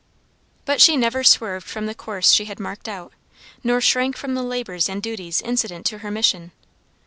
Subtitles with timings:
[0.65, 3.13] But she never swerved from the course she had marked out,
[3.63, 6.53] nor shrank from the labors and duties incident to her mission.